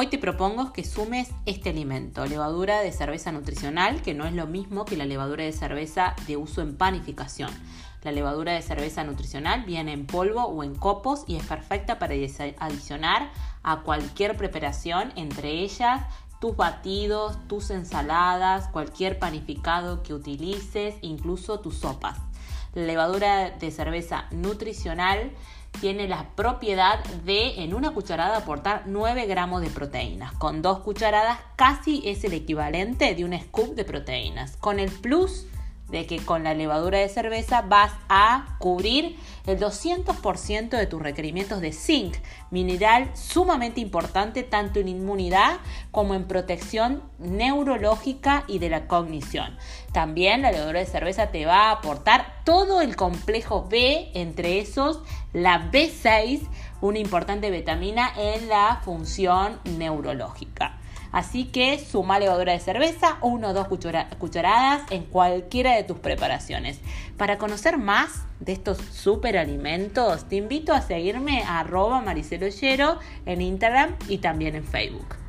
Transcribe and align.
Hoy 0.00 0.06
te 0.06 0.18
propongo 0.18 0.72
que 0.72 0.84
sumes 0.84 1.28
este 1.44 1.70
alimento, 1.70 2.24
levadura 2.24 2.82
de 2.82 2.92
cerveza 2.92 3.32
nutricional, 3.32 4.00
que 4.00 4.14
no 4.14 4.26
es 4.26 4.32
lo 4.32 4.46
mismo 4.46 4.84
que 4.84 4.96
la 4.96 5.06
levadura 5.06 5.42
de 5.42 5.50
cerveza 5.50 6.14
de 6.28 6.36
uso 6.36 6.62
en 6.62 6.76
panificación. 6.76 7.50
La 8.04 8.12
levadura 8.12 8.52
de 8.52 8.62
cerveza 8.62 9.02
nutricional 9.02 9.64
viene 9.64 9.92
en 9.92 10.06
polvo 10.06 10.44
o 10.44 10.62
en 10.62 10.76
copos 10.76 11.24
y 11.26 11.34
es 11.34 11.44
perfecta 11.44 11.98
para 11.98 12.14
adicionar 12.14 13.32
a 13.64 13.80
cualquier 13.80 14.36
preparación, 14.36 15.12
entre 15.16 15.50
ellas 15.50 16.02
tus 16.40 16.54
batidos, 16.56 17.36
tus 17.48 17.70
ensaladas, 17.70 18.68
cualquier 18.68 19.18
panificado 19.18 20.04
que 20.04 20.14
utilices, 20.14 20.94
incluso 21.02 21.58
tus 21.58 21.76
sopas. 21.76 22.18
La 22.72 22.84
levadura 22.84 23.50
de 23.50 23.70
cerveza 23.72 24.26
nutricional 24.30 25.32
tiene 25.80 26.08
la 26.08 26.30
propiedad 26.34 27.02
de 27.24 27.62
en 27.62 27.74
una 27.74 27.92
cucharada 27.92 28.38
aportar 28.38 28.84
9 28.86 29.26
gramos 29.26 29.60
de 29.60 29.70
proteínas. 29.70 30.32
Con 30.34 30.62
dos 30.62 30.80
cucharadas 30.80 31.38
casi 31.56 32.02
es 32.04 32.24
el 32.24 32.34
equivalente 32.34 33.14
de 33.14 33.24
un 33.24 33.38
scoop 33.38 33.74
de 33.74 33.84
proteínas. 33.84 34.56
Con 34.56 34.80
el 34.80 34.90
plus 34.90 35.46
de 35.88 36.06
que 36.06 36.18
con 36.18 36.44
la 36.44 36.54
levadura 36.54 36.98
de 36.98 37.08
cerveza 37.08 37.62
vas 37.62 37.92
a 38.08 38.56
cubrir 38.58 39.16
el 39.46 39.58
200% 39.58 40.68
de 40.70 40.86
tus 40.86 41.00
requerimientos 41.00 41.60
de 41.60 41.72
zinc, 41.72 42.16
mineral 42.50 43.10
sumamente 43.14 43.80
importante 43.80 44.42
tanto 44.42 44.80
en 44.80 44.88
inmunidad 44.88 45.58
como 45.90 46.14
en 46.14 46.26
protección 46.26 47.02
neurológica 47.18 48.44
y 48.46 48.58
de 48.58 48.68
la 48.68 48.86
cognición. 48.86 49.56
También 49.92 50.42
la 50.42 50.52
levadura 50.52 50.80
de 50.80 50.86
cerveza 50.86 51.30
te 51.30 51.46
va 51.46 51.68
a 51.68 51.72
aportar 51.72 52.42
todo 52.44 52.82
el 52.82 52.96
complejo 52.96 53.66
B, 53.68 54.10
entre 54.14 54.60
esos 54.60 55.00
la 55.32 55.70
B6, 55.70 56.42
una 56.80 56.98
importante 56.98 57.50
vitamina 57.50 58.12
en 58.16 58.48
la 58.48 58.80
función 58.84 59.58
neurológica. 59.64 60.77
Así 61.12 61.44
que 61.46 61.78
suma 61.78 62.18
levadura 62.18 62.52
de 62.52 62.60
cerveza, 62.60 63.18
uno 63.22 63.48
o 63.48 63.52
dos 63.54 63.68
cucharadas 64.18 64.82
en 64.90 65.04
cualquiera 65.04 65.74
de 65.74 65.84
tus 65.84 65.98
preparaciones. 65.98 66.80
Para 67.16 67.38
conocer 67.38 67.78
más 67.78 68.24
de 68.40 68.52
estos 68.52 68.78
superalimentos, 68.78 70.28
te 70.28 70.36
invito 70.36 70.72
a 70.72 70.82
seguirme 70.82 71.42
a 71.42 71.60
arroba 71.60 72.04
en 73.26 73.40
Instagram 73.40 73.96
y 74.08 74.18
también 74.18 74.54
en 74.54 74.64
Facebook. 74.64 75.27